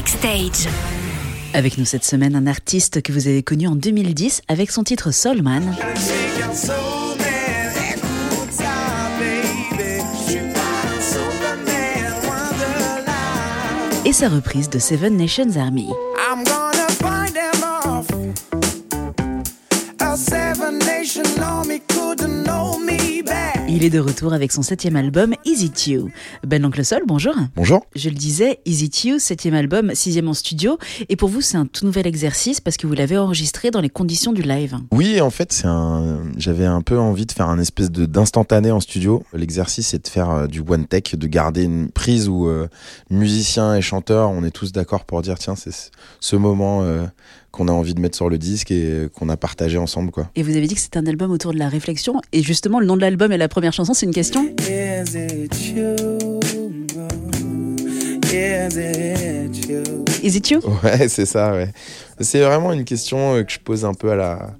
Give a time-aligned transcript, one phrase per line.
[0.00, 0.66] Backstage.
[1.52, 5.10] Avec nous cette semaine, un artiste que vous avez connu en 2010 avec son titre
[5.10, 5.60] Soulman.
[14.06, 15.90] Et sa reprise de Seven Nations Army.
[16.16, 16.44] I'm
[23.80, 26.10] Il est de retour avec son septième album Is It You.
[26.46, 27.32] Ben Oncle Sol, bonjour.
[27.56, 27.86] Bonjour.
[27.96, 30.76] Je le disais, Is It You, septième album, sixième en studio.
[31.08, 33.88] Et pour vous, c'est un tout nouvel exercice parce que vous l'avez enregistré dans les
[33.88, 34.76] conditions du live.
[34.92, 36.18] Oui, en fait, c'est un.
[36.36, 39.22] J'avais un peu envie de faire un espèce de d'instantané en studio.
[39.32, 42.68] L'exercice, c'est de faire euh, du one take, de garder une prise où euh,
[43.08, 45.72] musiciens et chanteurs, on est tous d'accord pour dire tiens, c'est
[46.20, 47.06] ce- moment euh,
[47.50, 50.30] qu'on a envie de mettre sur le disque et euh, qu'on a partagé ensemble, quoi.
[50.36, 52.20] Et vous avez dit que c'était un album autour de la réflexion.
[52.32, 54.44] Et justement, le nom de l'album et la première chanson, c'est une question.
[54.68, 56.40] Is it you?
[58.32, 60.04] Is it you?
[60.22, 60.60] Is It You?
[60.84, 61.68] Ouais, c'est ça, ouais.
[62.20, 64.50] C'est vraiment une question euh, que je pose un peu à la,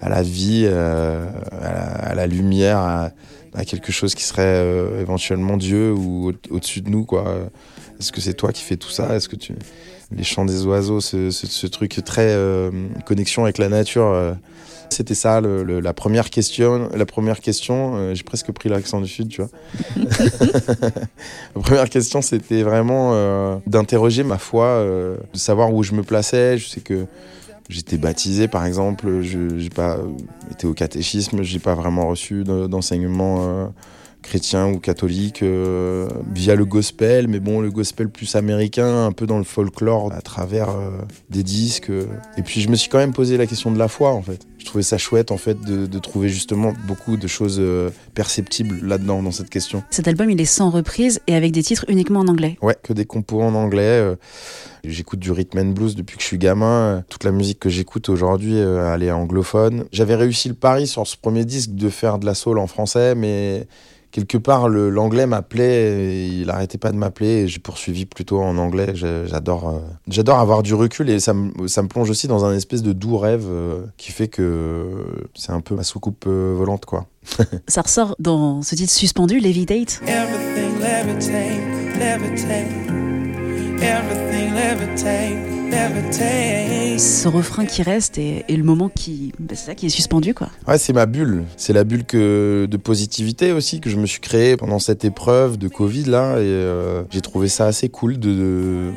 [0.00, 1.26] à la vie, euh,
[1.60, 3.10] à, la, à la lumière, à,
[3.54, 7.48] à quelque chose qui serait euh, éventuellement Dieu ou au- au-dessus de nous, quoi.
[8.00, 9.14] Est-ce que c'est toi qui fais tout ça?
[9.14, 9.54] Est-ce que tu...
[10.14, 12.70] Les chants des oiseaux, ce, ce- ce truc très euh,
[13.06, 14.32] connexion avec la nature, euh,
[14.92, 16.88] c'était ça le- le- la première question.
[16.94, 19.50] La première question, euh, j'ai presque pris l'accent du sud, tu vois.
[21.54, 26.02] La première question, c'était vraiment euh, d'interroger ma foi, euh, de savoir où je me
[26.02, 26.58] plaçais.
[26.58, 27.06] Je sais que
[27.68, 29.22] j'étais baptisé, par exemple.
[29.22, 29.98] Je n'ai pas
[30.50, 31.42] été au catéchisme.
[31.42, 33.72] J'ai pas vraiment reçu de- d'enseignement
[34.22, 37.26] chrétien ou catholique euh, via le gospel.
[37.28, 40.90] Mais bon, le gospel plus américain, un peu dans le folklore, à travers euh,
[41.30, 41.90] des disques.
[42.36, 44.46] Et puis, je me suis quand même posé la question de la foi, en fait.
[44.72, 49.22] Trouvais ça chouette, en fait, de, de trouver justement beaucoup de choses euh, perceptibles là-dedans,
[49.22, 49.82] dans cette question.
[49.90, 52.56] Cet album, il est sans reprise et avec des titres uniquement en anglais.
[52.62, 53.82] Ouais, que des compos en anglais.
[53.82, 54.16] euh,
[54.82, 56.66] J'écoute du rhythm and blues depuis que je suis gamin.
[56.66, 59.84] Euh, Toute la musique que j'écoute aujourd'hui, elle est anglophone.
[59.92, 63.14] J'avais réussi le pari sur ce premier disque de faire de la soul en français,
[63.14, 63.66] mais
[64.12, 65.90] quelque part le- l'anglais m'appelait.
[66.12, 68.92] et Il arrêtait pas de m'appeler et j'ai poursuivi plutôt en anglais.
[68.94, 72.54] J'adore, euh, j'adore avoir du recul et ça me, ça me plonge aussi dans un
[72.54, 76.84] espèce de doux rêve euh, qui fait que c'est un peu ma soucoupe euh, volante,
[76.84, 77.06] quoi.
[77.68, 80.00] Ça ressort dans ce titre suspendu, Levitate.
[80.06, 82.66] Everything levitate, levitate.
[83.80, 85.51] Everything levitate.
[86.98, 89.32] Ce refrain qui reste et, et le moment qui.
[89.38, 90.48] bah, c'est ça qui est suspendu, quoi.
[90.68, 91.44] Ouais, c'est ma bulle.
[91.56, 95.56] C'est la bulle que, de positivité aussi que je me suis créée pendant cette épreuve
[95.56, 96.38] de Covid là.
[96.38, 98.92] Et euh, j'ai trouvé ça assez cool de, de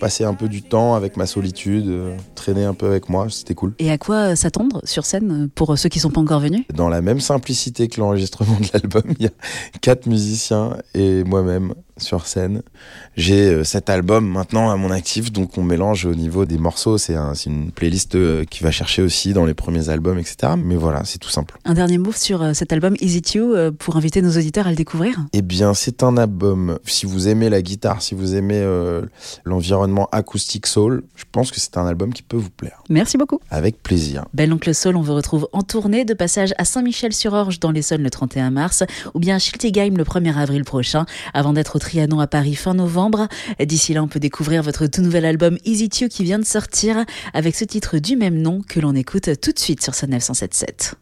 [0.00, 3.26] passer un peu du temps avec ma solitude, euh, traîner un peu avec moi.
[3.30, 3.74] C'était cool.
[3.78, 6.64] Et à quoi s'attendre sur scène pour ceux qui sont pas encore venus?
[6.74, 9.32] Dans la même simplicité que l'enregistrement de l'album, il y a
[9.80, 12.62] quatre musiciens et moi-même sur scène.
[13.16, 16.98] J'ai euh, cet album maintenant à mon actif, donc on mélange au niveau des morceaux.
[16.98, 20.54] C'est un- c'est une playlist euh, qui va chercher aussi dans les premiers albums, etc.
[20.58, 21.58] Mais voilà, c'est tout simple.
[21.64, 24.70] Un dernier mot sur euh, cet album Is It You pour inviter nos auditeurs à
[24.70, 25.16] le découvrir?
[25.32, 26.78] Eh bien, c'est un album.
[26.84, 29.02] Si vous aimez la guitare, si vous aimez euh,
[29.44, 32.82] l'environnement acoustique soul, je pense que c'est un album qui peut vous plaire.
[32.90, 33.40] Merci beaucoup.
[33.50, 34.24] Avec plaisir.
[34.34, 38.10] Belle Oncle Soul, on vous retrouve en tournée de passage à Saint-Michel-sur-Orge dans l'Essonne le
[38.10, 42.26] 31 mars ou bien à Schiltigheim le 1er avril prochain avant d'être au Trianon à
[42.26, 43.28] Paris fin novembre.
[43.60, 47.54] D'ici là, on peut découvrir votre tout nouvel album You qui vient de sortir avec
[47.54, 50.96] ce titre du même nom que l'on écoute tout de suite sur sa 977.